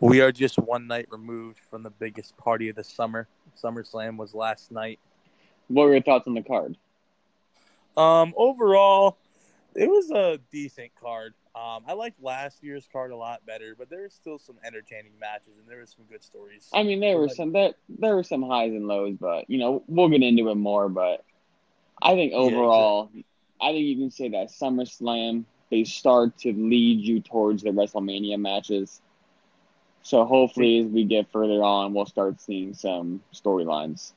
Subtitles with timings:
[0.00, 3.26] We are just one night removed from the biggest party of the summer.
[3.60, 5.00] SummerSlam was last night.
[5.66, 6.76] What were your thoughts on the card?
[7.96, 9.18] Um, overall,
[9.74, 11.34] it was a decent card.
[11.56, 15.18] Um, I liked last year's card a lot better, but there were still some entertaining
[15.20, 16.68] matches and there were some good stories.
[16.72, 19.82] I mean, there were some there, there were some highs and lows, but you know
[19.88, 20.88] we'll get into it more.
[20.88, 21.24] But
[22.00, 23.24] I think overall, yeah, exactly.
[23.60, 28.38] I think you can say that SummerSlam they start to lead you towards the WrestleMania
[28.38, 29.02] matches.
[30.02, 34.12] So hopefully, as we get further on, we'll start seeing some storylines.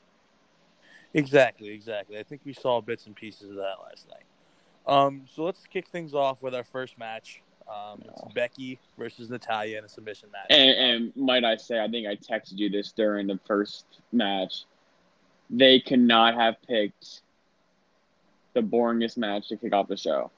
[1.14, 2.18] Exactly, exactly.
[2.18, 4.24] I think we saw bits and pieces of that last night.
[4.86, 7.42] Um, so let's kick things off with our first match.
[7.68, 10.46] Um, it's Becky versus Natalya in a submission match.
[10.50, 14.64] And, and might I say, I think I texted you this during the first match.
[15.50, 17.20] They cannot have picked
[18.54, 20.30] the boringest match to kick off the show.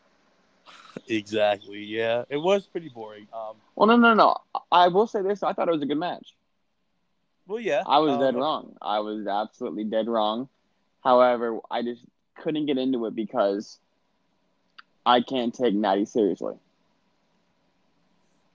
[1.09, 1.85] Exactly.
[1.85, 3.27] Yeah, it was pretty boring.
[3.33, 4.37] Um, well, no, no, no.
[4.71, 6.35] I will say this: I thought it was a good match.
[7.47, 8.77] Well, yeah, I was um, dead wrong.
[8.81, 10.49] I was absolutely dead wrong.
[11.03, 12.03] However, I just
[12.37, 13.79] couldn't get into it because
[15.05, 16.55] I can't take Natty seriously.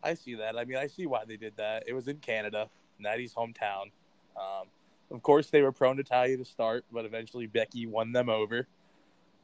[0.03, 0.57] I see that.
[0.57, 1.83] I mean, I see why they did that.
[1.85, 3.91] It was in Canada, Natty's hometown.
[4.35, 4.67] Um,
[5.11, 8.67] of course, they were prone to Natalya to start, but eventually Becky won them over.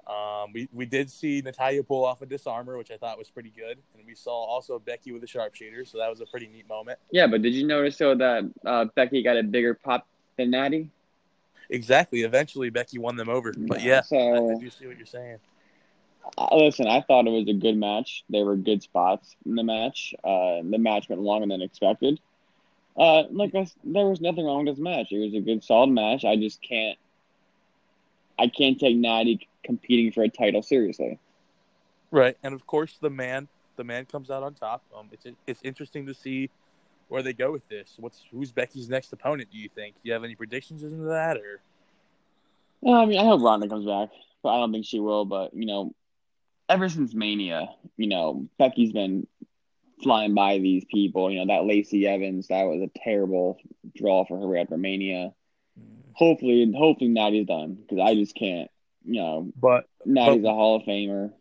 [0.08, 3.52] Um, we, we did see Natalya pull off a disarmer, which I thought was pretty
[3.56, 3.78] good.
[3.98, 7.00] And we saw also Becky with a sharpshooter, so that was a pretty neat moment.
[7.12, 10.90] Yeah, but did you notice, though, that uh, Becky got a bigger pop than Natty?
[11.70, 12.22] Exactly.
[12.22, 13.54] Eventually, Becky won them over.
[13.58, 15.40] But yeah, so, I do see what you're saying.
[16.38, 18.24] Uh, listen, I thought it was a good match.
[18.30, 20.14] There were good spots in the match.
[20.24, 22.20] Uh, the match went longer than expected.
[22.98, 25.12] Uh, like I, there was nothing wrong with this match.
[25.12, 26.24] It was a good, solid match.
[26.24, 26.98] I just can't.
[28.38, 31.20] I can't take Natty competing for a title seriously.
[32.12, 34.84] Right, and of course the man, the man comes out on top.
[34.98, 36.50] Um, it's it's interesting to see
[37.08, 37.96] where they go with this.
[37.98, 39.50] What's who's Becky's next opponent?
[39.52, 39.96] Do you think?
[39.96, 41.62] Do you have any predictions into that, or?
[42.82, 44.10] Well, I mean, I hope Ronda comes back,
[44.44, 45.26] but I don't think she will.
[45.26, 45.94] But you know,
[46.70, 49.28] ever since Mania, you know, Becky's been
[50.04, 51.32] flying by these people.
[51.32, 53.58] You know, that Lacey Evans, that was a terrible
[53.96, 55.34] draw for her after Mania.
[56.16, 58.70] Hopefully, hopefully Natty's done because I just can't
[59.06, 61.32] you know, but Natty's but, a Hall of Famer.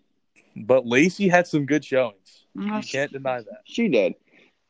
[0.57, 2.45] But Lacey had some good showings.
[2.55, 3.63] You can't deny that.
[3.65, 4.15] She did.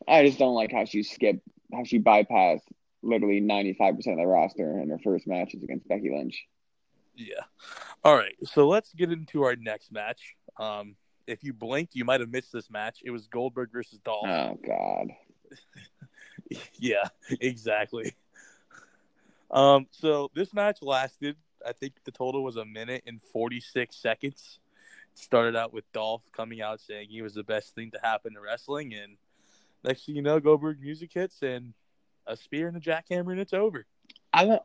[0.08, 2.62] I just don't like how she skipped, how she bypassed
[3.02, 6.46] literally 95% of the roster in her first matches against Becky Lynch.
[7.16, 7.42] Yeah.
[8.02, 8.34] All right.
[8.44, 10.34] So let's get into our next match.
[10.58, 13.00] Um, if you blinked, you might have missed this match.
[13.04, 14.26] It was Goldberg versus Dolph.
[14.26, 15.08] Oh, God.
[16.78, 17.08] yeah,
[17.40, 18.14] exactly.
[19.54, 24.58] Um, so this match lasted I think the total was a minute and 46 seconds.
[25.14, 28.40] started out with Dolph coming out saying he was the best thing to happen to
[28.40, 29.16] wrestling, and
[29.84, 31.72] next thing you know, Goldberg music hits and
[32.26, 33.86] a spear and a jackhammer, and it's over.
[34.32, 34.62] I want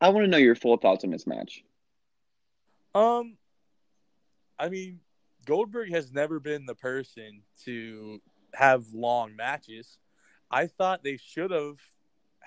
[0.00, 1.64] I want to know your full thoughts on this match.
[2.94, 3.36] Um,
[4.58, 5.00] I mean,
[5.44, 8.20] Goldberg has never been the person to
[8.54, 9.98] have long matches.
[10.50, 11.76] I thought they should have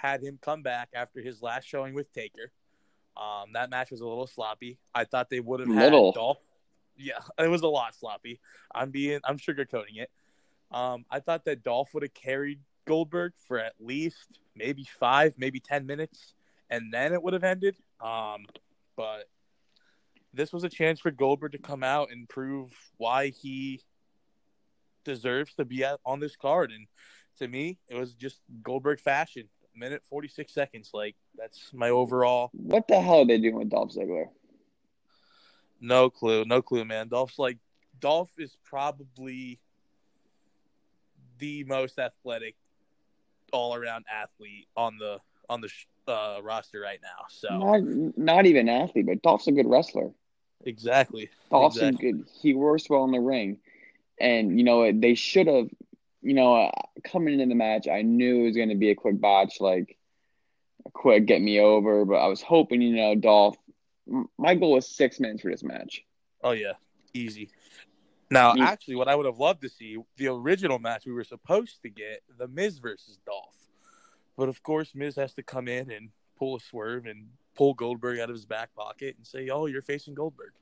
[0.01, 2.51] had him come back after his last showing with Taker
[3.17, 4.77] um, that match was a little sloppy.
[4.95, 5.91] I thought they would have had.
[5.91, 6.39] Dolph.
[6.97, 8.39] Yeah, it was a lot sloppy.
[8.73, 10.09] I'm being, I'm sugarcoating it.
[10.71, 15.59] Um, I thought that Dolph would have carried Goldberg for at least maybe five, maybe
[15.59, 16.33] ten minutes,
[16.69, 17.75] and then it would have ended.
[17.99, 18.45] Um,
[18.95, 19.27] but
[20.33, 23.81] this was a chance for Goldberg to come out and prove why he
[25.03, 26.71] deserves to be on this card.
[26.71, 26.87] And
[27.39, 30.91] to me, it was just Goldberg fashion minute 46 seconds.
[30.93, 32.49] Like, that's my overall.
[32.53, 34.25] What the hell are they doing with Dolph Ziggler?
[35.79, 36.45] No clue.
[36.45, 37.07] No clue, man.
[37.07, 37.57] Dolph's like,
[37.99, 39.59] Dolph is probably
[41.39, 42.55] the most athletic
[43.51, 45.69] all around athlete on the on the
[46.07, 47.25] uh, roster right now.
[47.29, 50.11] So not, not even athlete, but Dolph's a good wrestler.
[50.65, 51.29] Exactly.
[51.49, 52.13] Dolph's exactly.
[52.13, 52.25] good.
[52.41, 53.57] He works well in the ring,
[54.19, 55.69] and you know they should have
[56.21, 56.71] you know, uh,
[57.03, 59.97] coming into the match, I knew it was going to be a quick botch, like
[60.85, 62.05] a quick get me over.
[62.05, 63.57] But I was hoping, you know, Dolph.
[64.37, 66.03] My goal was six minutes for this match.
[66.43, 66.73] Oh yeah,
[67.13, 67.49] easy.
[68.29, 71.81] Now, actually, what I would have loved to see the original match we were supposed
[71.81, 73.69] to get the Miz versus Dolph,
[74.37, 78.19] but of course, Miz has to come in and pull a swerve and pull Goldberg
[78.19, 80.53] out of his back pocket and say, "Oh, you're facing Goldberg."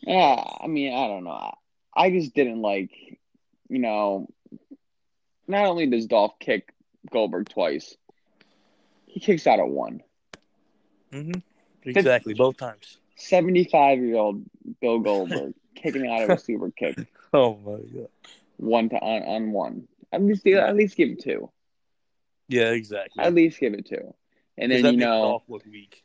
[0.00, 1.52] Yeah, I mean, I don't know.
[1.94, 3.19] I just didn't like
[3.70, 4.28] you know,
[5.46, 6.74] not only does Dolph kick
[7.10, 7.96] Goldberg twice,
[9.06, 10.02] he kicks out at one.
[11.12, 11.40] Mm-hmm.
[11.84, 12.98] Exactly, both times.
[13.16, 14.44] 75 year old
[14.80, 16.98] Bill Goldberg kicking out of a super kick.
[17.32, 18.08] Oh my god.
[18.56, 19.86] One to on, on one.
[20.10, 21.48] At least at least give him two.
[22.48, 23.22] Yeah, exactly.
[23.22, 24.12] At least give it two.
[24.58, 26.02] And then you know look weak.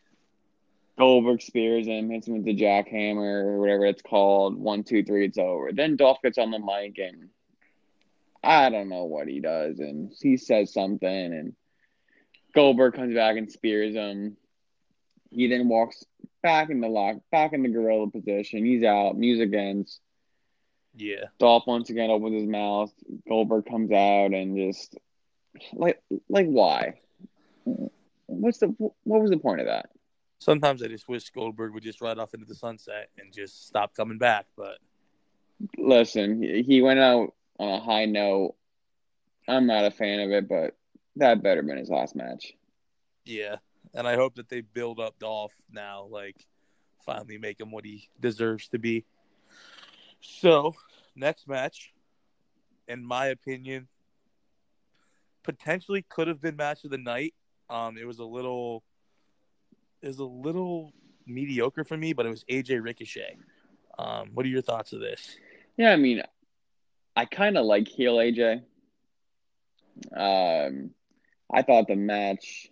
[0.99, 4.55] Goldberg spears him, hits him with the jackhammer or whatever it's called.
[4.55, 5.71] One, two, three, it's over.
[5.71, 7.29] Then Dolph gets on the mic and
[8.45, 11.53] I don't know what he does, and he says something, and
[12.53, 14.37] Goldberg comes back and spears him.
[15.31, 16.05] He then walks
[16.43, 18.63] back in the lock, back in the gorilla position.
[18.63, 19.17] He's out.
[19.17, 19.99] Music ends.
[20.95, 21.25] Yeah.
[21.39, 22.93] Dolph once again opens his mouth.
[23.27, 24.95] Goldberg comes out and just
[25.73, 26.99] like, like why?
[28.27, 29.89] What's the what was the point of that?
[30.39, 33.95] Sometimes I just wish Goldberg would just ride off into the sunset and just stop
[33.95, 34.45] coming back.
[34.55, 34.77] But
[35.77, 38.55] Listen, he he went out on a high note.
[39.47, 40.75] I'm not a fan of it, but
[41.17, 42.53] that better been his last match.
[43.25, 43.57] yeah,
[43.93, 46.45] and I hope that they build up Dolph now, like
[47.05, 49.05] finally make him what he deserves to be.
[50.21, 50.73] So,
[51.15, 51.93] next match,
[52.87, 53.87] in my opinion,
[55.43, 57.33] potentially could have been match of the night.
[57.69, 58.83] Um, it was a little,
[60.01, 60.91] it was a little
[61.27, 63.37] mediocre for me, but it was AJ Ricochet.
[63.97, 65.37] Um, what are your thoughts of this?
[65.77, 66.21] Yeah, I mean,
[67.15, 68.61] I kind of like heel AJ.
[70.15, 70.91] Um,
[71.51, 72.69] I thought the match.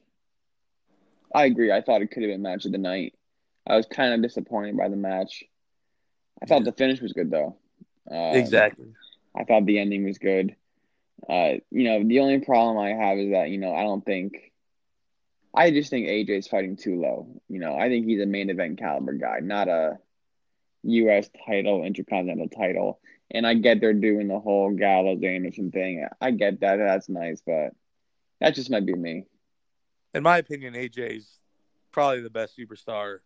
[1.33, 1.71] I agree.
[1.71, 3.13] I thought it could have been match of the night.
[3.65, 5.43] I was kind of disappointed by the match.
[6.41, 6.65] I thought Yeah.
[6.65, 7.55] the finish was good though.
[8.09, 8.87] Um, exactly.
[9.35, 10.55] I thought the ending was good.
[11.27, 14.51] Uh, you know, the only problem I have is that, you know, I don't think
[15.55, 17.41] I just think AJ's fighting too low.
[17.47, 19.99] You know, I think he's a main event caliber guy, not a
[20.83, 22.99] US title, intercontinental title.
[23.33, 26.05] And I get they're doing the whole Gallows Anderson thing.
[26.21, 26.77] I get that.
[26.77, 27.71] That's nice, but
[28.39, 29.25] that just might be me.
[30.13, 31.39] in my opinion, AJ's
[31.91, 33.19] probably the best superstar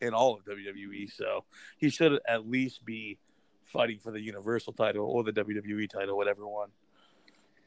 [0.00, 1.10] in all of WWE.
[1.12, 1.44] So
[1.76, 3.18] he should at least be
[3.64, 6.70] fighting for the Universal title or the WWE title, whatever one.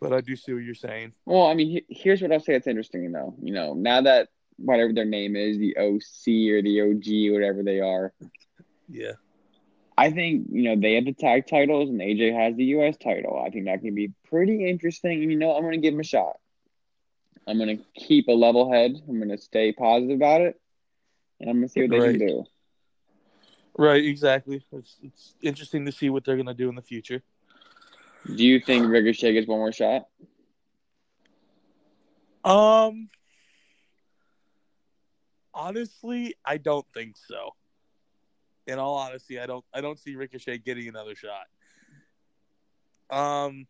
[0.01, 1.13] But I do see what you're saying.
[1.25, 3.35] Well, I mean, here's what I'll say that's interesting though.
[3.41, 7.79] You know, now that whatever their name is, the OC or the OG, whatever they
[7.79, 8.13] are,
[8.89, 9.13] Yeah.
[9.97, 13.41] I think, you know, they have the tag titles and AJ has the US title.
[13.45, 15.21] I think that can be pretty interesting.
[15.23, 16.37] And, you know, I'm going to give him a shot.
[17.47, 18.91] I'm going to keep a level head.
[19.07, 20.59] I'm going to stay positive about it.
[21.39, 22.17] And I'm going to see what they Right.
[22.17, 22.45] can do.
[23.77, 24.63] Right, exactly.
[24.71, 27.23] It's it's interesting to see what they're gonna do in the future.
[28.25, 30.07] Do you think Ricochet gets one more shot?
[32.43, 33.09] Um
[35.53, 37.51] honestly, I don't think so.
[38.67, 41.47] In all honesty, I don't I don't see Ricochet getting another shot.
[43.09, 43.67] Um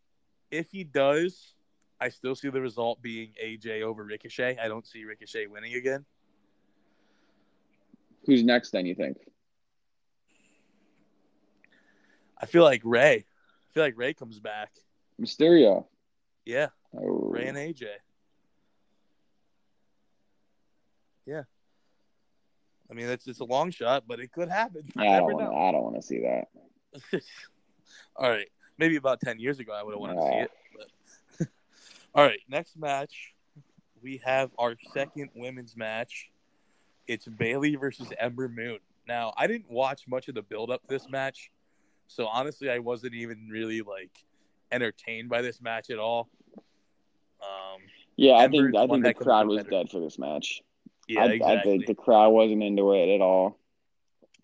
[0.51, 1.53] if he does,
[1.99, 4.57] I still see the result being AJ over Ricochet.
[4.61, 6.05] I don't see Ricochet winning again.
[8.25, 9.17] Who's next then, you think?
[12.37, 13.25] I feel like Rey.
[13.25, 14.71] I feel like Rey comes back.
[15.19, 15.85] Mysterio.
[16.45, 17.29] Yeah, Oh.
[17.29, 17.85] Rey and AJ.
[21.25, 21.43] Yeah.
[22.93, 24.83] I mean, it's it's a long shot, but it could happen.
[24.95, 25.51] You I don't never want.
[25.51, 25.57] know.
[25.57, 26.47] I don't want to see that.
[28.15, 28.47] All right.
[28.77, 30.51] Maybe about 10 years ago, I would have wanted to see it.
[30.77, 31.47] But...
[32.15, 32.39] All right.
[32.47, 33.33] Next match,
[34.03, 36.29] we have our second women's match.
[37.07, 38.77] It's Bayley versus Ember Moon.
[39.07, 41.49] Now, I didn't watch much of the build up this match.
[42.05, 44.11] So honestly, I wasn't even really like
[44.71, 46.29] entertained by this match at all.
[47.41, 47.81] Um,
[48.17, 48.75] Yeah, I think.
[48.75, 50.61] I think the heck of a crowd was dead for this match.
[51.13, 51.73] Yeah, I, exactly.
[51.73, 53.59] I think the crowd wasn't into it at all.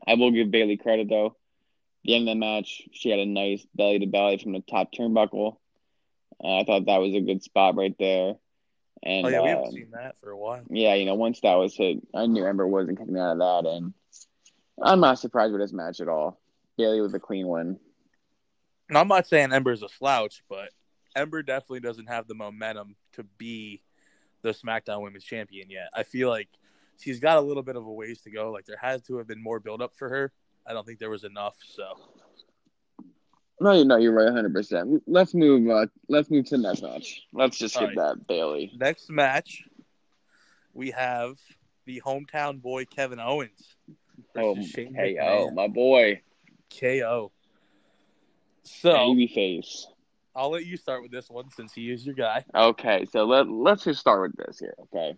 [0.07, 1.35] I will give Bayley credit though.
[2.03, 4.91] The end of the match, she had a nice belly to belly from the top
[4.93, 5.57] turnbuckle.
[6.41, 8.35] Uh, I thought that was a good spot right there.
[9.03, 10.63] And oh yeah, we uh, haven't seen that for a while.
[10.69, 13.69] yeah, you know, once that was hit, I knew Ember wasn't coming out of that,
[13.69, 13.93] and
[14.81, 16.39] I'm not surprised with this match at all.
[16.77, 17.79] Bayley was a clean win.
[18.87, 20.69] And I'm not saying Ember's a slouch, but
[21.15, 23.81] Ember definitely doesn't have the momentum to be
[24.41, 25.89] the SmackDown Women's Champion yet.
[25.93, 26.47] I feel like
[26.99, 28.51] she's got a little bit of a ways to go.
[28.51, 30.31] Like there has to have been more build up for her.
[30.67, 31.55] I don't think there was enough.
[31.63, 31.85] So
[33.61, 34.53] No, you know, you're right, 100.
[34.53, 35.69] percent Let's move.
[35.69, 37.21] Uh, let's move to the next match.
[37.33, 38.71] Let's just All get that Bayley.
[38.79, 39.63] next match,
[40.73, 41.37] we have
[41.85, 43.75] the hometown boy Kevin Owens.
[44.37, 45.55] Oh, Shane hey, McMahon.
[45.55, 46.21] my boy,
[46.79, 47.31] KO.
[48.63, 49.87] So baby face.
[50.35, 52.43] I'll let you start with this one since he is your guy.
[52.53, 55.17] Okay, so let let's just start with this here, okay?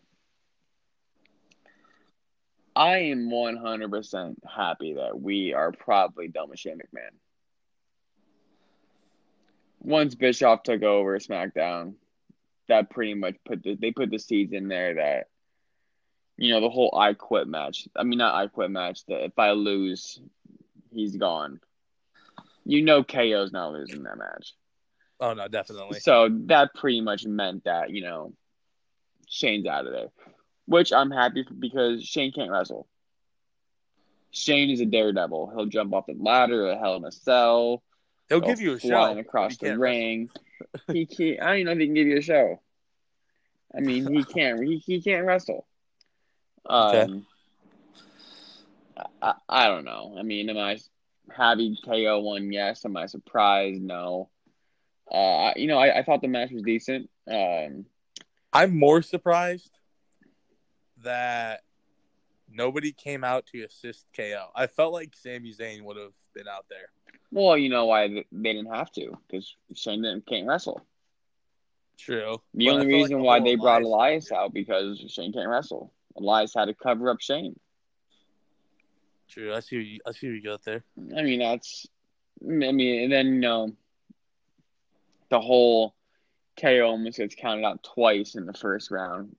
[2.75, 7.11] I am 100% happy that we are probably done with Shane McMahon.
[9.81, 11.95] Once Bischoff took over SmackDown,
[12.67, 15.27] that pretty much put the, they put the seeds in there that
[16.37, 17.87] you know the whole I quit match.
[17.95, 19.05] I mean not I quit match.
[19.05, 20.21] The if I lose,
[20.91, 21.59] he's gone.
[22.63, 24.53] You know KO's not losing that match.
[25.21, 25.99] Oh no, definitely.
[25.99, 28.33] So that pretty much meant that, you know,
[29.29, 30.07] Shane's out of there,
[30.65, 32.87] which I'm happy because Shane can't wrestle.
[34.31, 35.53] Shane is a daredevil.
[35.55, 37.83] He'll jump off the ladder, a hell in a cell.
[38.29, 39.17] He'll give you a show.
[39.17, 40.29] across the ring.
[40.91, 41.41] he can't.
[41.41, 42.59] I don't know if he can give you a show.
[43.75, 44.63] I mean, he can't.
[44.63, 45.67] He, he can't wrestle.
[46.65, 47.21] Um, Okay.
[49.21, 50.15] I, I don't know.
[50.17, 50.77] I mean, am I
[51.29, 52.51] happy KO won?
[52.51, 52.85] Yes.
[52.85, 53.81] Am I surprised?
[53.81, 54.30] No.
[55.11, 57.09] Uh, you know, I, I thought the match was decent.
[57.29, 57.85] Um,
[58.53, 59.71] I'm more surprised
[61.03, 61.61] that
[62.49, 64.47] nobody came out to assist KO.
[64.55, 66.89] I felt like Sami Zayn would have been out there.
[67.31, 70.85] well, you know why they didn't have to because Shane didn't, can't wrestle.
[71.97, 72.41] True.
[72.53, 75.49] The But only like reason the why they brought Elias- Elias out because Shane can't
[75.49, 75.93] wrestle.
[76.17, 77.59] Elias had to cover up Shane.
[79.29, 79.53] True.
[79.53, 79.77] I see.
[79.77, 80.83] You, I see what you got there.
[81.17, 81.87] I mean, that's.
[82.43, 83.71] I mean, and then you know,
[85.31, 85.95] the whole
[86.59, 89.35] KO almost gets counted out twice in the first round,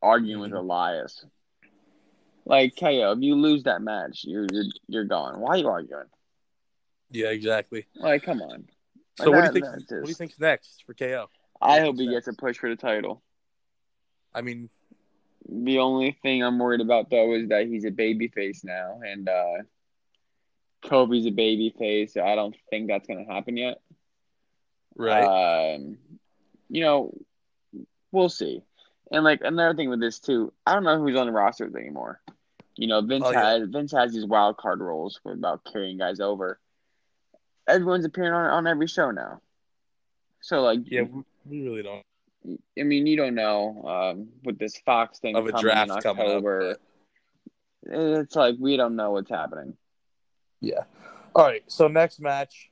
[0.00, 0.58] arguing with Mhm.
[0.58, 1.24] Elias.
[2.44, 5.40] Like KO, if you lose that match, you're you're you're gone.
[5.40, 6.06] Why are you arguing?
[7.10, 7.86] Yeah, exactly.
[7.96, 8.68] Like, come on.
[9.16, 9.64] So what do you think?
[9.64, 11.28] that's What do you think's next for KO?
[11.60, 13.22] I hope he gets a push for the title.
[14.34, 14.70] I mean,
[15.48, 19.28] The only thing I'm worried about though is that he's a baby face now, and
[19.28, 19.62] uh
[20.82, 22.14] Kofi's a baby face.
[22.14, 23.80] So I don't think that's gonna happen yet.
[24.96, 25.74] Right?
[25.74, 25.98] Um,
[26.68, 27.14] you know,
[28.12, 28.62] we'll see.
[29.12, 32.20] And like another thing with this too, I don't know who's on the rosters anymore.
[32.76, 33.58] You know, Vince Oh, yeah.
[33.58, 36.58] has Vince has these wild card roles for about carrying guys over.
[37.68, 39.40] Everyone's appearing on on every show now.
[40.40, 42.04] So like, yeah, we- really don't
[42.78, 46.30] I mean, you don't know um, with this Fox thing have a draft in coming
[46.30, 46.42] up.
[46.42, 46.80] But-
[47.82, 49.76] It's like we don't know what's happening.
[50.60, 50.84] Yeah.
[51.34, 51.62] All right.
[51.66, 52.70] So next match,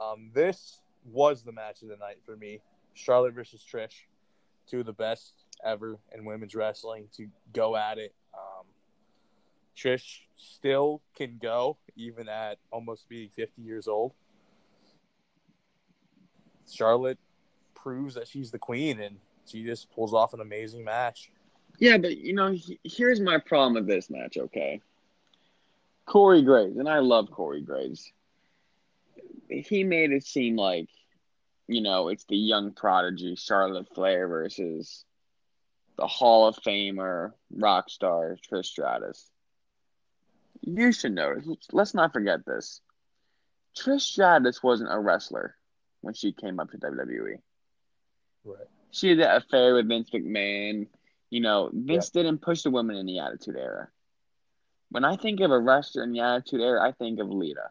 [0.00, 0.80] um, this
[1.12, 2.60] was the match of the night for me:
[2.94, 4.04] Charlotte versus Trish,
[4.66, 5.32] two of the best
[5.64, 8.14] ever in women's wrestling to go at it.
[8.34, 8.66] Um,
[9.76, 14.12] Trish still can go even at almost being fifty years old.
[16.70, 17.18] Charlotte
[17.74, 21.30] proves that she's the queen, and she just pulls off an amazing match.
[21.78, 24.36] Yeah, but you know, he- here's my problem with this match.
[24.36, 24.80] Okay,
[26.06, 28.12] Corey Graves, and I love Corey Graves.
[29.48, 30.88] He made it seem like,
[31.68, 35.04] you know, it's the young prodigy Charlotte Flair versus
[35.96, 39.30] the Hall of Famer rock star Trish Stratus.
[40.62, 41.36] You should know.
[41.72, 42.80] Let's not forget this.
[43.76, 45.54] Trish Stratus wasn't a wrestler
[46.00, 47.38] when she came up to WWE
[48.44, 48.66] Right.
[48.90, 50.86] she had that affair with Vince McMahon.
[51.30, 53.88] You know, Vince didn't push the women in the Attitude Era.
[54.90, 57.68] When I think of a wrestler in the Attitude Era, I think of Lita.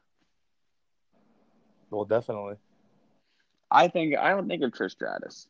[1.89, 2.57] Well, definitely.
[3.69, 5.47] I think I don't think of Trish Stratus.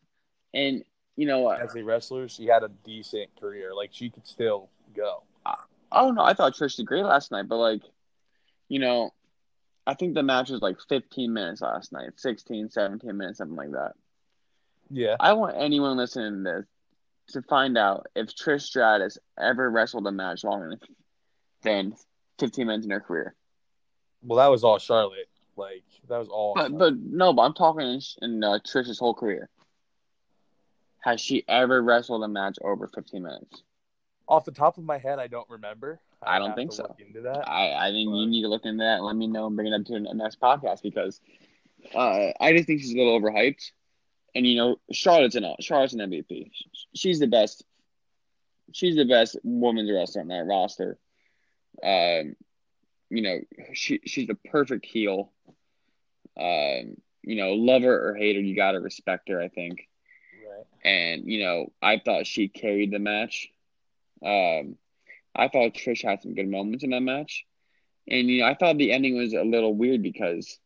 [0.53, 0.83] And
[1.15, 1.61] you know what?
[1.61, 3.73] As a wrestler, she had a decent career.
[3.75, 5.23] Like she could still go.
[5.45, 6.23] I don't know.
[6.23, 7.81] I thought Trish did great last night, but like,
[8.67, 9.13] you know,
[9.85, 13.71] I think the match was like 15 minutes last night, 16, 17 minutes, something like
[13.71, 13.93] that.
[14.89, 15.15] Yeah.
[15.19, 16.65] I want anyone listening to this
[17.33, 20.77] to find out if Trish Stratus ever wrestled a match longer
[21.63, 21.93] than
[22.39, 23.35] 15 minutes in her career.
[24.21, 25.29] Well, that was all Charlotte.
[25.57, 26.53] Like that was all.
[26.55, 29.49] But but no, but I'm talking in, in uh, Trish's whole career.
[30.99, 33.63] Has she ever wrestled a match over 15 minutes?
[34.27, 35.99] off the top of my head, I don't remember.
[36.21, 36.95] I I'd don't think so.
[36.99, 37.47] Into that.
[37.49, 38.97] I I think you need to look into that.
[38.97, 41.21] and Let me know and bring it up to the next podcast because
[41.95, 43.71] uh, I just think she's a little overhyped.
[44.35, 46.51] And you know, Charlotte's an Charlotte's an MVP.
[46.95, 47.63] She's the best.
[48.73, 50.97] She's the best women's wrestler on that roster.
[51.81, 52.35] Um,
[53.09, 53.39] you know,
[53.73, 55.31] she she's the perfect heel.
[56.39, 59.41] Um, you know, love her or hate her, you gotta respect her.
[59.41, 59.87] I think.
[60.47, 60.65] Right.
[60.83, 63.49] and you know I thought she carried the match.
[64.23, 64.77] Um,
[65.35, 67.45] I thought Trish had some good moments in that match,
[68.07, 70.57] and you know I thought the ending was a little weird because,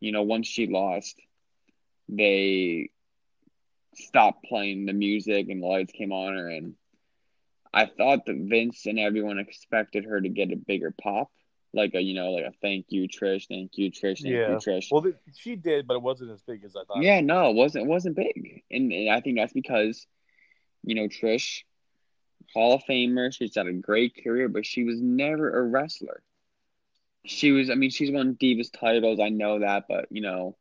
[0.00, 1.20] you know, once she lost,
[2.08, 2.90] they
[3.94, 6.74] stopped playing the music and the lights came on her, and
[7.72, 11.30] I thought that Vince and everyone expected her to get a bigger pop,
[11.72, 14.50] like a you know like a thank you Trish, thank you Trish, thank Yeah.
[14.50, 14.88] you Trish.
[14.90, 17.02] Well, th- she did, but it wasn't as big as I thought.
[17.02, 17.84] Yeah, no, it wasn't.
[17.86, 20.06] It wasn't big, and, and I think that's because,
[20.84, 21.62] you know, Trish,
[22.52, 23.32] Hall of Famer.
[23.32, 26.22] She's had a great career, but she was never a wrestler.
[27.24, 27.70] She was.
[27.70, 29.20] I mean, she's won Divas titles.
[29.20, 30.56] I know that, but you know,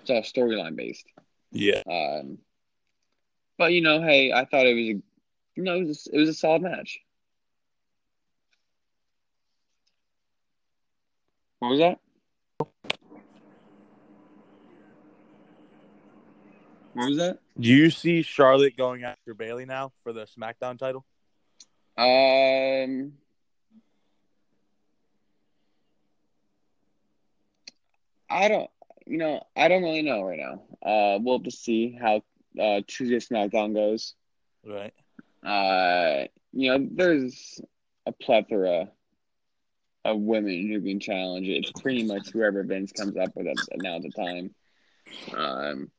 [0.00, 1.06] it's all storyline based.
[1.52, 1.82] Yeah.
[1.88, 2.38] Um,
[3.58, 5.02] but you know, hey, I thought it was a,
[5.54, 6.98] you know, it was a, it was a solid match.
[11.62, 12.00] What was that?
[16.94, 17.38] What was that?
[17.56, 21.04] Do you see Charlotte going after Bayley now for the SmackDown title?
[21.96, 23.12] Um,
[28.28, 28.68] I don't.
[29.06, 30.62] You know, I don't really know right now.
[30.84, 32.24] Uh, we'll have to see how
[32.60, 34.14] uh Tuesday SmackDown goes.
[34.66, 34.92] Right.
[35.46, 37.60] Uh, you know, there's
[38.04, 38.88] a plethora
[40.04, 41.64] of women who can challenge it.
[41.64, 44.54] It's pretty much whoever Vince comes up with at, now at the time.
[45.36, 45.90] Um,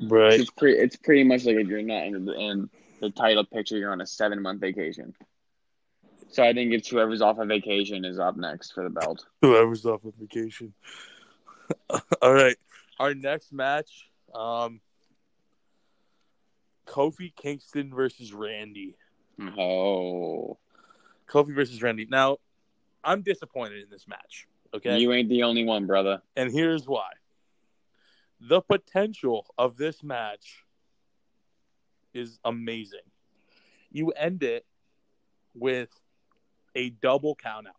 [0.00, 0.40] Right.
[0.40, 0.78] it's pretty.
[0.78, 4.00] It's pretty much like if you're not in the, in the title picture, you're on
[4.00, 5.14] a seven month vacation.
[6.30, 9.24] So I think it's whoever's off on vacation is up next for the belt.
[9.42, 10.72] Whoever's off on vacation.
[12.22, 12.56] All right.
[12.98, 14.80] Our next match, um,
[16.86, 18.96] Kofi Kingston versus Randy.
[19.58, 20.58] Oh,
[21.28, 22.06] Kofi versus Randy.
[22.10, 22.38] Now,
[23.04, 24.46] I'm disappointed in this match.
[24.74, 24.98] Okay.
[24.98, 26.22] you ain't the only one, brother.
[26.36, 27.10] And here's why.
[28.40, 30.64] The potential of this match
[32.14, 33.00] is amazing.
[33.90, 34.64] You end it
[35.54, 35.90] with
[36.74, 37.78] a double countout.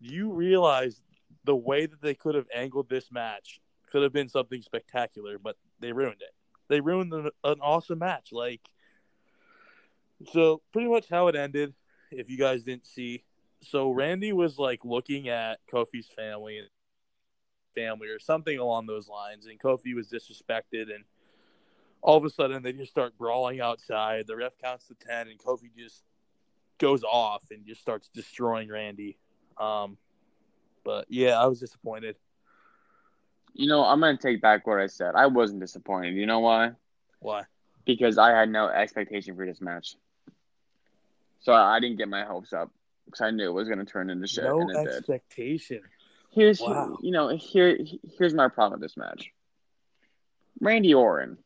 [0.00, 1.02] You realize
[1.44, 5.56] the way that they could have angled this match could have been something spectacular, but
[5.80, 6.34] they ruined it.
[6.68, 8.32] They ruined an, an awesome match.
[8.32, 8.62] Like,
[10.32, 11.74] so pretty much how it ended,
[12.12, 13.24] if you guys didn't see,
[13.62, 16.68] so Randy was like looking at Kofi's family and
[17.74, 21.04] family or something along those lines, and Kofi was disrespected, and
[22.02, 24.26] all of a sudden they just start brawling outside.
[24.26, 26.02] The ref counts to ten, and Kofi just
[26.78, 29.16] goes off and just starts destroying Randy.
[29.58, 29.96] Um,
[30.84, 32.16] but yeah, I was disappointed.
[33.54, 35.14] You know, I'm gonna take back what I said.
[35.14, 36.14] I wasn't disappointed.
[36.14, 36.72] You know why?
[37.20, 37.44] Why?
[37.84, 39.96] Because I had no expectation for this match.
[41.42, 42.70] So I didn't get my hopes up
[43.04, 44.86] because I knew it was gonna turn into shit, no and it did.
[44.96, 45.82] expectation.
[46.30, 46.96] Here's Wow.
[47.02, 47.78] you know here
[48.18, 49.30] here's my problem with this match.
[50.60, 51.38] Randy Orton.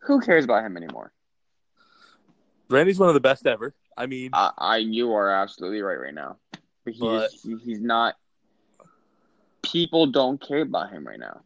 [0.00, 1.12] Who cares about him anymore?
[2.68, 3.74] Randy's one of the best ever.
[3.96, 6.36] I mean, I, I you are absolutely right right now.
[6.84, 7.30] But he's But-
[7.64, 8.16] he's not.
[9.62, 11.40] People don't care about him right now.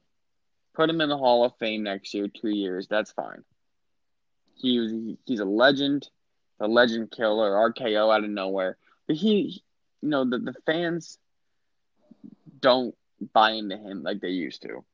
[0.75, 2.87] Put him in the Hall of Fame next year, two years.
[2.89, 3.45] That's fine.
[4.57, 4.93] He was
[5.25, 6.09] he's a legend,
[6.61, 8.77] a legend killer, RKO out of nowhere.
[9.07, 9.63] But he,
[10.03, 11.19] you know, the the fans
[12.61, 12.95] don't
[13.33, 14.85] buy into him like they used to.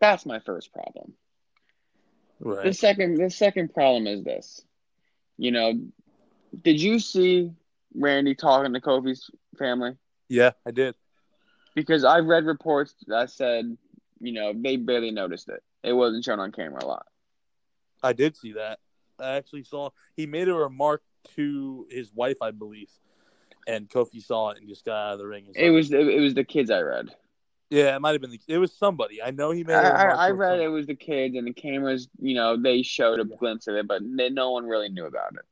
[0.00, 1.14] That's my first problem.
[2.40, 2.64] Right.
[2.64, 4.64] The second the second problem is this.
[5.38, 5.74] You know,
[6.62, 7.52] did you see
[7.94, 9.96] Randy talking to Kofi's family?
[10.28, 10.94] Yeah, I did.
[11.74, 13.76] Because I've read reports that said,
[14.20, 15.62] you know, they barely noticed it.
[15.82, 17.06] It wasn't shown on camera a lot.
[18.02, 18.78] I did see that.
[19.20, 21.02] I actually saw he made a remark
[21.34, 22.90] to his wife, I believe,
[23.66, 25.46] and Kofi saw it and just got out of the ring.
[25.54, 27.08] It was it, was the kids I read.
[27.70, 29.22] yeah, it might have been the, it was somebody.
[29.22, 29.74] I know he made.
[29.74, 32.08] I, a remark I, read it was the kids and the cameras.
[32.20, 33.36] You know, they showed a Yeah.
[33.36, 35.44] glimpse of it, but n- no one really knew about it.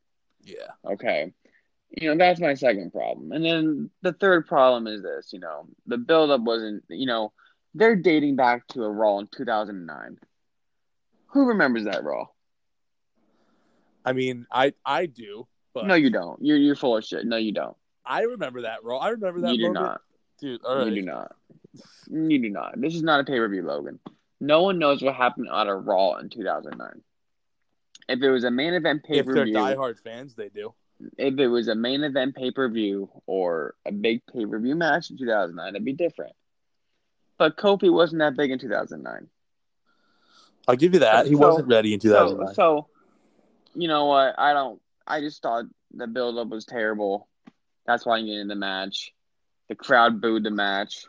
[0.44, 1.32] Yeah, Okay.
[2.00, 3.30] You know, that's my second problem.
[3.32, 7.32] And then the third problem is this, you know, the buildup wasn't, you know,
[7.72, 10.18] they're dating back to a Raw in 2009.
[11.28, 12.26] Who remembers that Raw?
[14.04, 16.42] I mean, I I do, but No, you don't.
[16.42, 17.24] You're you're full of shit.
[17.26, 17.76] No, you don't.
[18.04, 19.00] I remember that role.
[19.00, 19.52] I remember that.
[19.52, 19.84] You do moment.
[19.86, 20.00] not.
[20.40, 20.64] dude.
[20.64, 21.34] All right, You do not.
[22.10, 22.80] You do not.
[22.80, 23.98] This is not a pay per view, Logan.
[24.40, 27.00] No one knows what happened on a Raw in 2009.
[28.08, 30.74] If it was a main event pay if per they're view, diehard fans, they do.
[31.16, 34.74] if it was a main event pay per view or a big pay per view
[34.74, 36.32] match in 2009, it'd be different.
[37.38, 39.28] But Kofi wasn't that big in 2009.
[40.68, 41.26] I'll give you that.
[41.26, 42.54] He So- wasn't ready in So, 2009.
[42.54, 42.86] so,
[43.74, 44.34] you know what?
[44.38, 44.80] I don't.
[45.06, 47.28] I just thought the build up was terrible.
[47.86, 49.12] That's why I get in the match.
[49.68, 51.06] The crowd booed the match.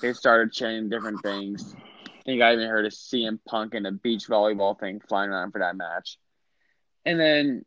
[0.00, 1.74] They started chanting different things.
[2.06, 5.52] I think I even heard a CM Punk and a beach volleyball thing flying around
[5.52, 6.18] for that match.
[7.04, 7.64] And then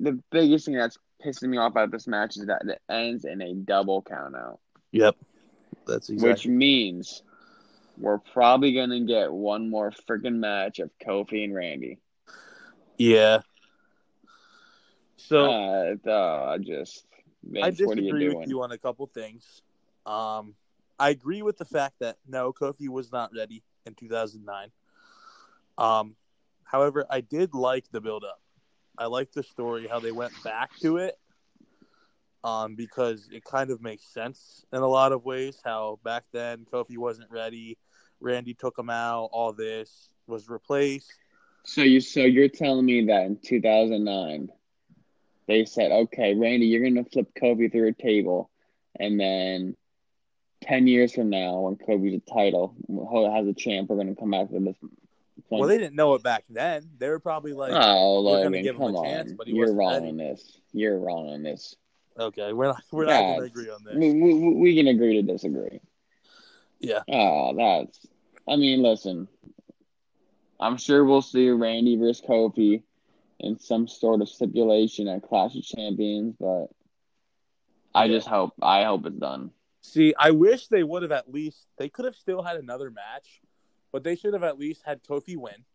[0.00, 3.40] the biggest thing that's pissing me off about this match is that it ends in
[3.40, 4.58] a double countout,
[4.92, 5.16] yep,
[5.86, 6.30] that's exactly.
[6.30, 7.22] which means
[7.96, 11.98] we're probably gonna get one more freaking match of Kofi and Randy.
[12.98, 13.40] Yeah.
[15.16, 17.06] So uh, uh, I just
[17.62, 19.62] I Vince, what are you disagree with you on a couple things.
[20.06, 20.54] Um,
[20.98, 24.70] I agree with the fact that no, Kofi was not ready in 2009.
[25.76, 26.14] Um,
[26.64, 28.40] however, I did like the build up.
[28.96, 31.18] I like the story how they went back to it.
[32.44, 35.58] Um, because it kind of makes sense in a lot of ways.
[35.64, 37.78] How back then Kofi wasn't ready,
[38.20, 39.30] Randy took him out.
[39.32, 41.23] All this was replaced.
[41.64, 44.50] So you so you're telling me that in 2009
[45.46, 48.50] they said, okay, Randy, you're gonna flip Kofi through a table,
[48.98, 49.76] and then
[50.62, 52.74] ten years from now, when Kofi's a title,
[53.34, 54.76] has a champ, we're gonna come back to this.
[55.48, 55.60] Point.
[55.60, 56.88] Well, they didn't know it back then.
[56.96, 59.36] They were probably like, "Oh, we're gonna give him a chance," on.
[59.36, 60.08] but he You're wrong ready.
[60.08, 60.58] on this.
[60.72, 61.76] You're wrong on this.
[62.18, 63.96] Okay, we're not we're not gonna agree on this.
[63.96, 65.80] We, we, we can agree to disagree.
[66.78, 67.00] Yeah.
[67.08, 68.06] Oh, that's.
[68.48, 69.28] I mean, listen.
[70.64, 72.82] I'm sure we'll see Randy versus Kofi
[73.38, 76.68] in some sort of stipulation at Clash of Champions, but
[77.94, 79.50] I just hope I hope it's done.
[79.82, 83.42] See, I wish they would have at least they could have still had another match,
[83.92, 85.66] but they should have at least had Kofi win.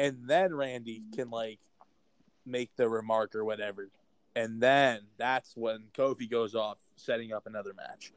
[0.00, 1.60] And then Randy can like
[2.44, 3.88] make the remark or whatever.
[4.34, 8.12] And then that's when Kofi goes off setting up another match.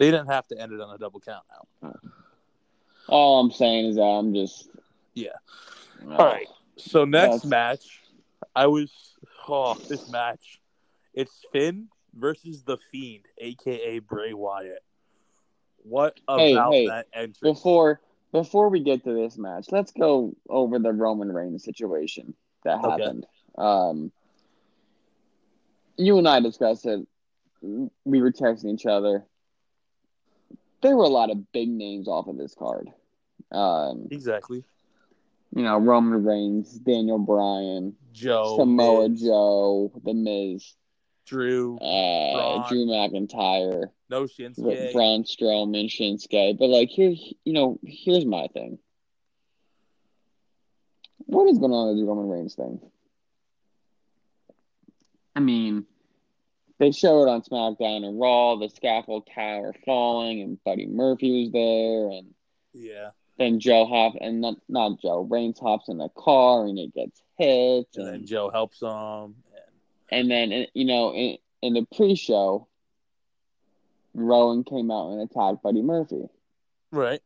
[0.00, 2.00] They didn't have to end it on a double count out.
[3.06, 4.68] All I'm saying is that I'm just
[5.18, 5.30] Yeah.
[6.06, 6.46] Uh, All right.
[6.76, 8.00] So next match,
[8.54, 8.92] I was
[9.48, 10.60] oh this match.
[11.12, 14.82] It's Finn versus the Fiend, aka Bray Wyatt.
[15.82, 17.38] What about hey, hey, that entrance?
[17.40, 18.00] Before
[18.30, 23.26] before we get to this match, let's go over the Roman Reigns situation that happened.
[23.58, 23.66] Okay.
[23.66, 24.12] Um,
[25.96, 27.06] you and I discussed it.
[27.60, 29.24] We were texting each other.
[30.82, 32.88] There were a lot of big names off of this card.
[33.50, 34.62] Um, exactly.
[35.54, 39.22] You know, Roman Reigns, Daniel Bryan, Joe, Samoa Miz.
[39.22, 40.74] Joe, The Miz.
[41.26, 46.58] Drew, uh, Drew McIntyre, no Shinsuke, Braun Strowman, Shinsuke.
[46.58, 48.78] But like, here's you know, here's my thing.
[51.26, 52.80] What is going on with the Roman Reigns thing?
[55.36, 55.84] I mean,
[56.78, 61.52] they showed it on SmackDown and Raw the scaffold tower falling, and Buddy Murphy was
[61.52, 62.34] there, and
[62.72, 63.10] yeah.
[63.38, 67.22] Then Joe hops, and not, not Joe, Reigns hops in the car, and it gets
[67.36, 69.36] hit, and, and then Joe helps him.
[70.10, 72.66] And then you know in, in the pre-show,
[74.14, 76.28] Rowan came out and attacked Buddy Murphy.
[76.90, 77.20] Right.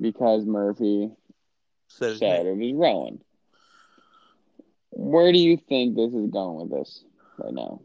[0.00, 1.10] Because Murphy
[1.88, 3.20] said, said it was Rowan.
[4.90, 7.04] Where do you think this is going with this
[7.38, 7.82] right now?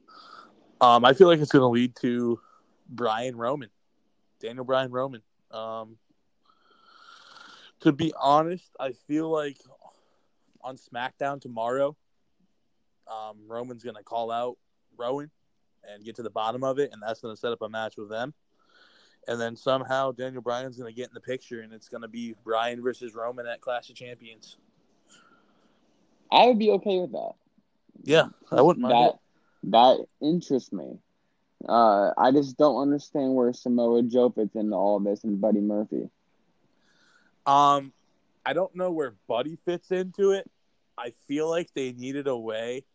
[0.82, 2.40] Um, I feel like it's going to lead to
[2.90, 3.70] Bryan Roman,
[4.40, 5.22] Daniel Bryan Roman.
[5.52, 5.98] Um,
[7.86, 9.58] to be honest, I feel like
[10.62, 11.96] on SmackDown tomorrow,
[13.08, 14.58] um, Roman's going to call out
[14.98, 15.30] Rowan
[15.88, 17.94] and get to the bottom of it, and that's going to set up a match
[17.96, 18.34] with them.
[19.28, 22.08] And then somehow Daniel Bryan's going to get in the picture, and it's going to
[22.08, 24.58] be Bryan versus Roman at Clash of Champions.
[26.32, 27.34] I would be okay with that.
[28.02, 29.14] Yeah, I wouldn't mind that.
[29.14, 29.72] It.
[29.72, 30.98] That interests me.
[31.70, 36.10] Uh, I just don't understand where Samoa Joe fits into all this and Buddy Murphy.
[37.46, 37.94] Um,
[38.46, 40.50] I don't know where Buddy fits into it.
[40.98, 42.86] I feel like they needed a way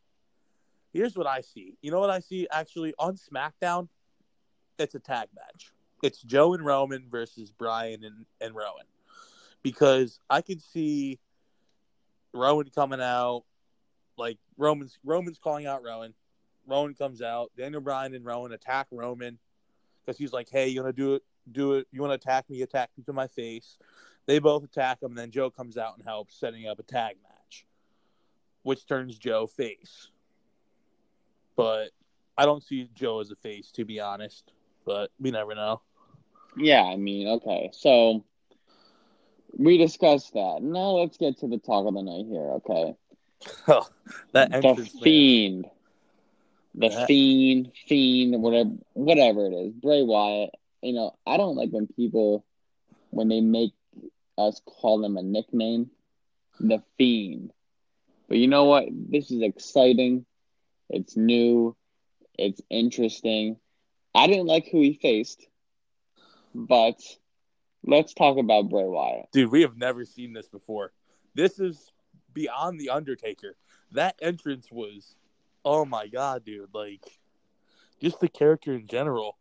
[0.93, 1.77] here's what I see.
[1.83, 3.89] You know what I see actually on SmackDown?
[4.79, 5.73] It's a tag match.
[6.03, 8.87] It's Joe and Roman versus Bryan and, and Rowan.
[9.63, 11.19] Because I could see
[12.33, 13.45] Rowan coming out,
[14.17, 16.15] like Roman's Roman's calling out Rowan.
[16.67, 17.51] Rowan comes out.
[17.57, 19.39] Daniel Bryan and Rowan attack Roman
[20.05, 21.23] because he's like, "Hey, you want to do it?
[21.53, 21.87] Do it?
[21.93, 22.63] You want to attack me?
[22.63, 23.77] Attack me to my face."
[24.27, 27.17] They both attack him, and then Joe comes out and helps, setting up a tag
[27.23, 27.67] match,
[28.63, 30.09] which turns Joe face
[31.61, 31.91] but
[32.39, 34.51] I don't see Joe as a face, to be honest.
[34.87, 35.83] But we never know.
[36.57, 38.25] Yeah, I mean, okay, so
[39.59, 40.61] we discussed that.
[40.63, 42.51] Now let's get to the talk of the night here.
[42.59, 42.97] Okay.
[43.69, 43.87] Oh,
[44.33, 45.67] that the fiend,
[46.75, 47.07] the that...
[47.07, 50.51] fiend, fiend, whatever, whatever it is, Bray Wyatt.
[50.83, 52.45] You know, I don't like when people
[53.09, 53.73] when they make
[54.49, 55.91] us call them a nickname,
[56.59, 57.53] the fiend.
[58.29, 58.85] But you know what?
[58.91, 60.25] This is exciting.
[60.89, 61.77] It's new.
[62.39, 63.57] It's interesting.
[64.15, 65.47] I didn't like who he faced,
[66.55, 67.01] but
[67.85, 69.27] let's talk about Bray Wyatt.
[69.33, 70.93] Dude, we have never seen this before.
[71.35, 71.93] This is
[72.33, 73.57] beyond the Undertaker.
[73.93, 75.15] That entrance was,
[75.65, 76.71] oh my god, dude!
[76.73, 77.21] Like,
[78.01, 79.37] just the character in general.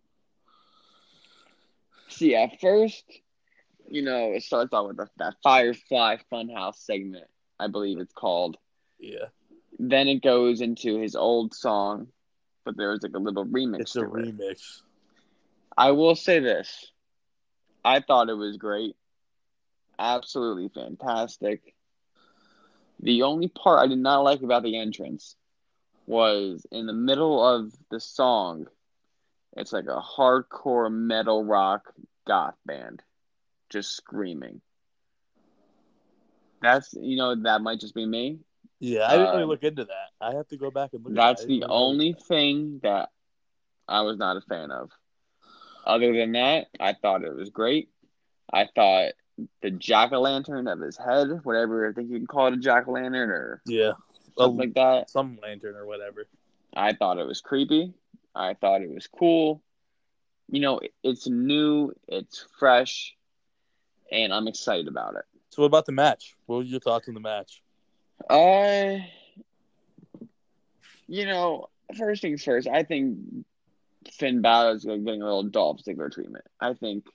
[2.10, 3.06] See, at first,
[3.90, 7.26] you know, it starts off with that Firefly Funhouse segment.
[7.60, 8.58] I believe it's called.
[9.00, 9.26] Yeah.
[9.78, 12.08] Then it goes into his old song,
[12.66, 13.82] but there's like a little remix.
[13.82, 14.12] It's a it.
[14.12, 14.82] remix.
[15.78, 16.92] I will say this.
[17.84, 18.96] I thought it was great.
[19.98, 21.74] Absolutely fantastic.
[23.00, 25.36] The only part I did not like about the entrance
[26.06, 28.68] was in the middle of the song,
[29.56, 31.94] it's like a hardcore metal rock
[32.28, 33.02] goth band
[33.70, 34.62] just screaming.
[36.62, 38.40] That's, you know, that might just be me.
[38.80, 40.10] Yeah, I didn't really um, look into that.
[40.22, 41.14] I have to go back and look.
[41.16, 43.10] That's the only thing that
[43.88, 44.92] I was not a fan of.
[45.86, 47.90] other than that, I thought it was great.
[48.52, 49.14] I thought
[49.62, 52.58] the jack o' lantern of his head, whatever I think you can call it a
[52.58, 53.94] jack o' lantern or Yeah,
[54.38, 55.10] something like that.
[55.10, 56.28] some lantern or whatever.
[56.76, 57.94] I thought it was creepy.
[58.36, 59.62] I thought it was cool.
[60.50, 63.16] You know, it's new, it's fresh,
[64.12, 65.24] and I'm excited about it.
[65.50, 66.36] So, what about the match?
[66.46, 67.62] What were your thoughts on the match?
[68.30, 69.10] I,
[71.08, 73.18] you know, first things first, I think
[74.12, 76.46] Finn Balor is getting a little Dolph Ziggler treatment.
[76.60, 77.06] I think,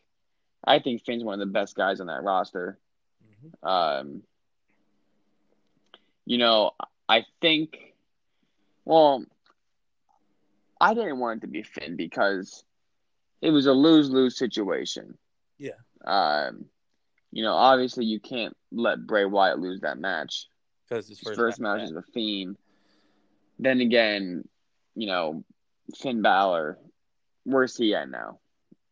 [0.64, 2.78] I think Finn's one of the best guys on that roster.
[3.24, 3.68] Mm-hmm.
[3.68, 4.22] Um,
[6.26, 6.72] you know,
[7.09, 7.94] I think,
[8.85, 9.24] well,
[10.80, 12.64] I didn't want it to be Finn because
[13.40, 15.16] it was a lose lose situation.
[15.59, 15.72] Yeah.
[16.04, 16.66] Um,
[17.35, 20.47] you know, obviously you can't let Bray Wyatt lose that match.
[20.88, 22.57] Because his His first, first, match is a Fiend.
[23.59, 24.49] Then again,
[24.94, 25.44] you know,
[25.97, 26.79] Finn Balor,
[27.42, 28.38] where's he at now?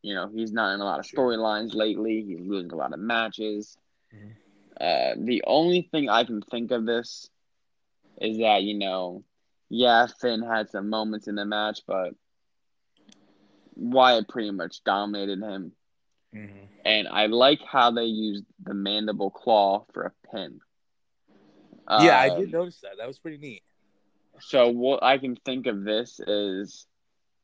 [0.03, 2.25] You know, he's not in a lot of storylines lately.
[2.27, 3.79] He's losing a lot of matches.
[4.13, 4.33] Mhm.
[4.81, 7.31] Uh, the only thing I can think of this
[8.21, 9.23] is that, you know,
[9.69, 12.15] yeah, Finn had some moments in the match, but
[13.77, 15.77] Wyatt pretty much dominated him.
[16.35, 16.69] Mhm.
[16.85, 20.61] And I like how they used the mandible claw for a pin.
[21.89, 22.97] Yeah, I Um, did notice that.
[22.99, 23.63] That was pretty neat.
[24.41, 26.87] So what I can think of this is,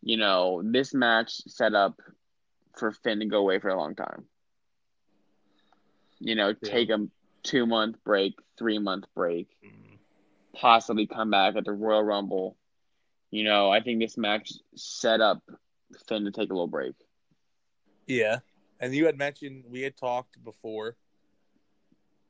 [0.01, 2.01] you know, this match set up
[2.77, 4.29] for Finn to go away for a long time.
[6.21, 6.71] You know, Yeah.
[6.71, 7.09] take a
[7.43, 9.99] two month break, three month break, Mhm.
[10.53, 12.57] possibly come back at the Royal Rumble.
[13.31, 15.43] You know, I think this match set up
[16.07, 16.95] Finn to take a little break.
[18.07, 18.41] Yeah,
[18.81, 20.97] and you had mentioned we had talked before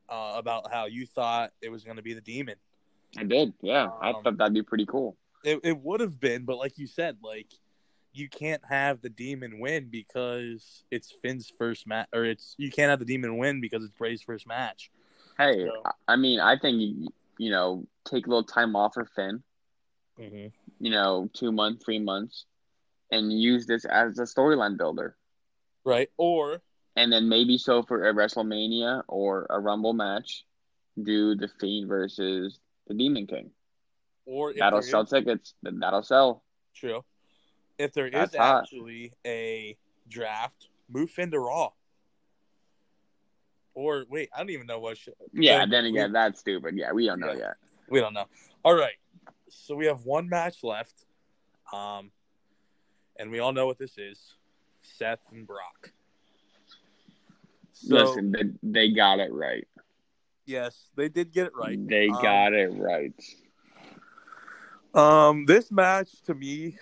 [0.09, 2.55] uh, about how you thought it was going to be the demon.
[3.17, 3.87] I did, yeah.
[4.01, 5.17] I Um, thought that'd be pretty cool.
[5.43, 7.47] It, it would have been, but like you said, like
[8.11, 12.89] you can't have the demon win because it's Finn's first match, or it's you can't
[12.89, 14.89] have the demon win because it's Bray's first match.
[15.37, 17.07] Hey, So- I- I mean, I think you,
[17.37, 19.41] you know, take a little time off for Finn.
[20.19, 20.47] Mm-hmm.
[20.83, 22.45] You know, two months, three months,
[23.11, 25.15] and use this as a storyline builder.
[25.85, 26.61] Right, or
[26.95, 30.45] And then maybe so for a WrestleMania or a Rumble match,
[31.01, 33.51] do the Fiend versus the Demon King.
[34.25, 35.53] or if That'll sell is- tickets.
[35.63, 36.43] Then that'll sell.
[36.75, 37.03] True.
[37.77, 38.63] If there is That's hot.
[38.63, 39.77] actually a
[40.09, 41.71] draft, move Finn to Raw.
[43.73, 44.97] Or wait, I don't even know what.
[44.97, 45.59] Sh- Yeah.
[45.59, 46.75] Then Then we- again, that's stupid.
[46.77, 47.37] Yeah, we don't know Yeah.
[47.39, 47.57] yet.
[47.87, 48.25] We don't know.
[48.63, 48.97] All right.
[49.49, 51.05] So we have one match left.
[51.71, 52.11] Um
[53.17, 54.35] and we all know what this is.
[54.97, 55.91] Seth and Brock.
[57.73, 58.43] So Listen, they,
[58.87, 59.67] they got it right.
[60.45, 61.79] yes, they did get it right.
[61.87, 63.13] They Um, got it right.
[64.93, 66.77] Um this match to me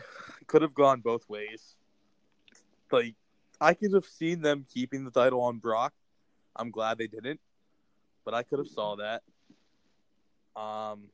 [0.48, 1.76] could have gone both ways.
[2.92, 3.16] Like
[3.60, 5.94] I could have seen them keeping the title on Brock.
[6.56, 7.40] I'm glad they didn't.
[8.24, 9.24] But I could have saw that.
[10.56, 11.10] Um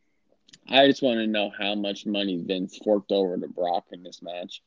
[0.70, 4.22] I just want to know how much money Vince forked over to Brock in this
[4.22, 4.62] match.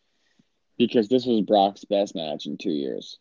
[0.78, 3.18] Because this was Brock's best match in two years.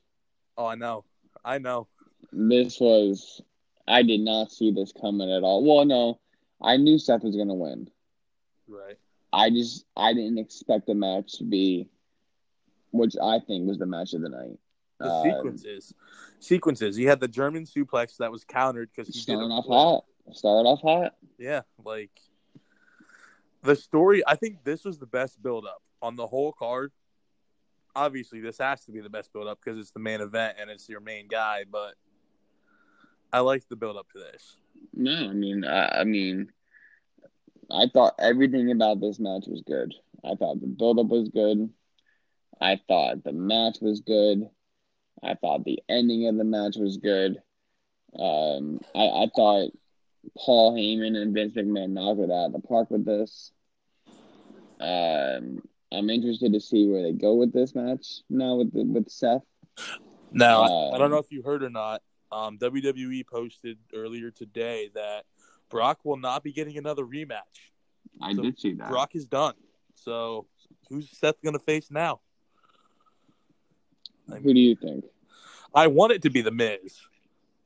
[0.58, 1.06] oh I know.
[1.44, 1.88] I know.
[2.32, 3.41] This was
[3.88, 5.63] I did not see this coming at all.
[5.63, 6.20] Well, no,
[6.62, 7.89] I knew Seth was gonna win.
[8.68, 8.98] Right.
[9.32, 11.89] I just I didn't expect the match to be,
[12.91, 14.58] which I think was the match of the night.
[14.98, 15.94] The Um, sequences,
[16.39, 16.96] sequences.
[16.96, 20.06] He had the German suplex that was countered because he starting off hot.
[20.32, 21.15] Started off hot.
[21.38, 22.12] Yeah, like
[23.62, 24.24] the story.
[24.26, 26.91] I think this was the best build up on the whole card.
[27.95, 30.69] Obviously, this has to be the best build up because it's the main event and
[30.69, 31.63] it's your main guy.
[31.69, 31.95] But
[33.31, 34.58] I like the build up to this.
[34.93, 36.51] No, I mean, I, I mean,
[37.71, 39.93] I thought everything about this match was good.
[40.23, 41.69] I thought the build-up was good.
[42.62, 44.49] I thought the match was good.
[45.23, 47.41] I thought the ending of the match was good.
[48.17, 49.71] Um, I, I thought
[50.38, 53.51] Paul Heyman and Vince McMahon knocked it out of the park with this.
[54.79, 59.10] Um, I'm interested to see where they go with this match now with the, with
[59.10, 59.43] Seth.
[60.32, 62.02] Now, I, I don't Um, know if you heard or not.
[62.32, 65.26] Um, WWE posted earlier today that
[65.69, 67.71] Brock will not be getting another rematch.
[68.21, 68.89] I So, did see that.
[68.89, 69.54] Brock is done.
[69.93, 70.48] So,
[70.89, 72.19] who's Seth going to face now?
[74.28, 75.06] Who do you think?
[75.74, 77.00] I want it to be the Miz,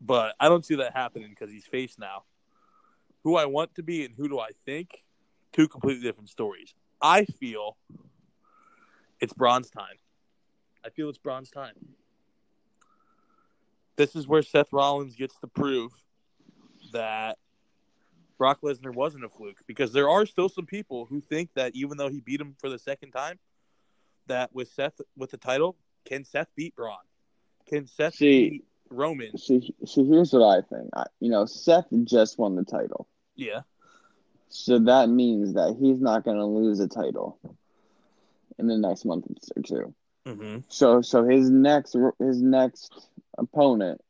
[0.02, 2.24] but I don't see that happening because he's face now.
[3.24, 5.04] Who I want to be and who do I think?
[5.54, 6.74] Two completely different stories.
[7.02, 7.78] I feel
[9.20, 9.96] it's Braun's time.
[10.86, 11.74] I feel it's Braun's time.
[13.96, 15.92] This is where Seth Rollins gets to prove
[16.94, 17.38] that
[18.38, 21.98] Brock Lesnar wasn't a fluke because there are still some people who think that even
[21.98, 23.38] though he beat him for the second time,
[24.28, 26.98] that with Seth with the title, Can Seth beat Braun?
[27.68, 29.38] Can Seth See- beat Roman?
[29.38, 30.90] See, see, here's what I think.
[30.96, 33.62] I, you know, Seth just won the title, Yeah.
[34.48, 37.38] so that means that he's not going to lose a title
[38.60, 39.94] in the next month or two.
[40.28, 40.60] Mm-hmm.
[40.68, 42.94] So, so his next his next
[43.38, 44.02] opponent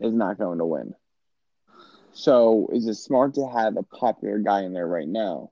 [0.00, 0.94] is not going to win.
[2.12, 5.50] So, is it smart to have a popular guy in there right now,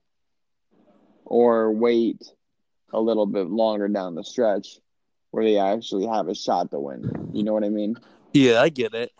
[1.25, 2.21] or wait
[2.93, 4.77] a little bit longer down the stretch
[5.31, 7.29] where they actually have a shot to win?
[7.33, 7.95] You know what I mean?
[8.33, 9.11] Yeah, I get it.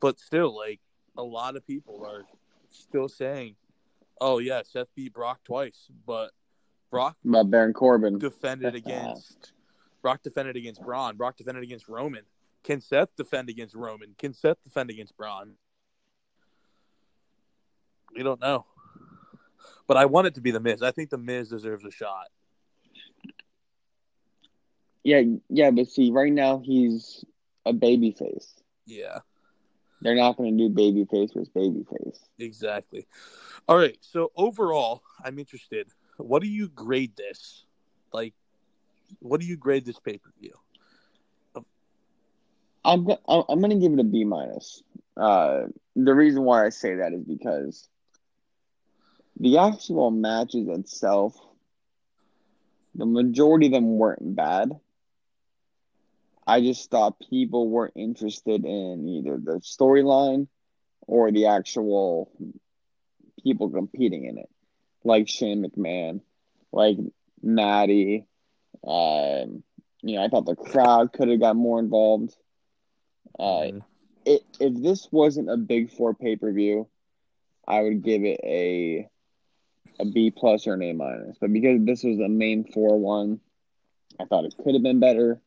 [0.00, 0.80] But still, like
[1.16, 2.24] a lot of people are
[2.70, 3.56] still saying,
[4.20, 6.32] "Oh yeah, Seth beat Brock twice," but
[6.90, 8.18] Brock About Baron Corbin.
[8.18, 9.52] defended against
[10.02, 11.16] Brock defended against Braun.
[11.16, 12.22] Brock defended against Roman.
[12.64, 14.14] Can Seth defend against Roman?
[14.18, 15.54] Can Seth defend against Braun?
[18.14, 18.66] We don't know.
[19.86, 20.82] But I want it to be the Miz.
[20.82, 22.26] I think the Miz deserves a shot.
[25.04, 27.24] Yeah, yeah, but see, right now he's
[27.64, 28.54] a baby face.
[28.86, 29.18] Yeah,
[30.02, 32.18] They're not going to do baby face versus baby face.
[32.38, 33.06] exactly.
[33.68, 33.96] All right.
[34.00, 35.88] So overall, I'm interested.
[36.22, 37.64] What do you grade this?
[38.12, 38.34] Like,
[39.18, 40.54] what do you grade this pay per view?
[42.84, 44.82] I'm I'm gonna give it a B minus.
[45.16, 45.64] Uh,
[45.96, 47.88] the reason why I say that is because
[49.38, 51.36] the actual matches itself,
[52.94, 54.72] the majority of them weren't bad.
[56.46, 60.48] I just thought people weren't interested in either the storyline
[61.06, 62.32] or the actual
[63.42, 64.48] people competing in it,
[65.04, 66.20] like Shane McMahon,
[66.72, 66.96] like
[67.42, 68.26] Natty.
[68.86, 69.62] Um,
[70.02, 72.34] you know, I thought the crowd could have got more involved.
[73.38, 73.82] Uh, Mhm.
[74.24, 76.88] it, if this wasn't a big four pay per view,
[77.66, 79.08] I would give it a
[79.98, 81.36] a B plus or an A minus.
[81.38, 83.40] But because this was a main four one,
[84.18, 85.40] I thought it could have been better.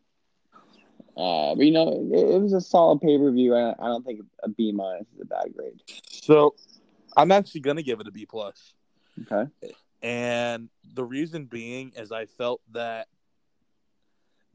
[1.15, 3.55] Uh, but you know, it, it was a solid pay per view.
[3.55, 5.81] I, I don't think a B minus is a bad grade.
[6.09, 6.55] So,
[7.15, 8.73] I'm actually gonna give it a B plus.
[9.21, 9.49] Okay.
[10.01, 13.07] And the reason being is I felt that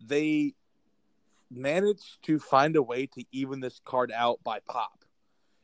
[0.05, 0.55] they
[1.51, 5.05] managed to find a way to even this card out by pop.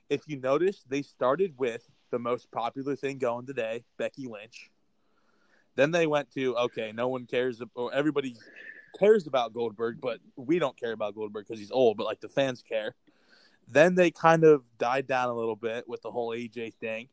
[0.08, 4.70] If you notice, they started with the most popular thing going today, Becky Lynch.
[5.76, 8.36] Then they went to okay, no one cares or everybody
[8.98, 12.28] cares about Goldberg, but we don't care about Goldberg because he's old, but like the
[12.28, 12.94] fans care.
[13.66, 17.08] Then they kind of died down a little bit with the whole AJ thing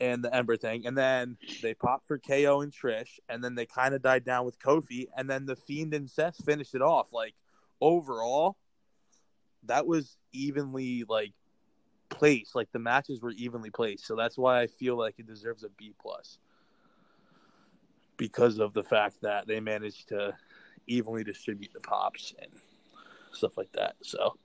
[0.00, 3.66] and the Ember thing, and then they popped for KO and Trish, and then they
[3.66, 7.12] kind of died down with Kofi, and then the Fiend and Seth finished it off.
[7.12, 7.34] Like
[7.80, 8.56] overall,
[9.64, 11.32] that was evenly like
[12.10, 12.54] placed.
[12.54, 15.68] Like the matches were evenly placed, so that's why I feel like it deserves a
[15.70, 16.38] B plus
[18.16, 20.36] because of the fact that they managed to
[20.86, 22.50] evenly distribute the pops and
[23.32, 23.96] stuff like that.
[24.02, 24.36] So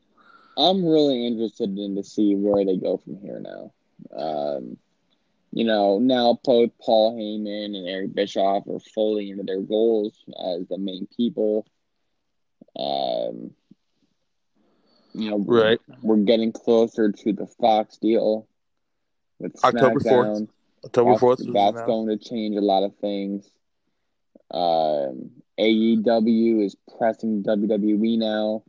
[0.57, 3.73] I'm really interested in to see where they go from here now.
[4.15, 4.77] Um,
[5.55, 10.67] you know, now both Paul Heyman and Eric Bischoff are fully into their roles as
[10.67, 11.67] the main people.
[12.75, 13.51] Um,
[15.13, 15.79] you know, Right.
[16.01, 18.47] we're getting closer to the Fox deal
[19.39, 20.27] with October 4th.
[20.39, 20.47] SmackDown.
[20.85, 21.39] October That's- fourth.
[21.53, 23.47] That's going to change a lot of things.
[24.49, 28.63] Um, AEW is pressing WWE now.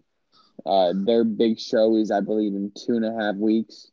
[0.66, 3.90] Uh, their big show is, I believe, in two and a half weeks.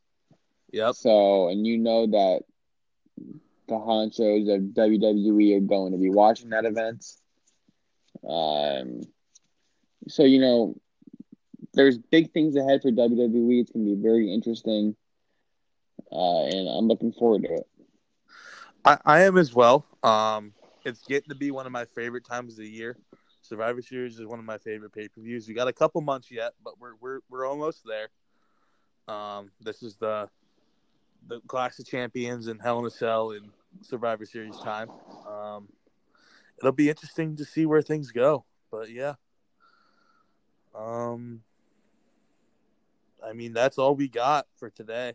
[0.72, 0.94] Yep.
[0.94, 2.42] So, and you know that
[3.68, 7.04] the honchos of WWE are going to be watching that event.
[8.28, 9.02] Um,
[10.08, 10.76] so you know,
[11.74, 13.60] there's big things ahead for WWE.
[13.60, 14.94] It's going to be very interesting,
[16.10, 17.66] uh, and I'm looking forward to it.
[18.84, 19.86] I, I am as well.
[20.02, 20.52] Um,
[20.84, 22.96] it's getting to be one of my favorite times of the year.
[23.42, 25.48] Survivor Series is one of my favorite pay per views.
[25.48, 28.08] We got a couple months yet, but we're we're we're almost there.
[29.08, 30.28] Um, this is the
[31.28, 34.90] the Clash of Champions and Hell in a Cell and Survivor Series time.
[35.28, 35.68] Um,
[36.58, 38.44] it'll be interesting to see where things go.
[38.70, 39.14] But yeah,
[40.74, 41.42] um,
[43.24, 45.14] I mean that's all we got for today.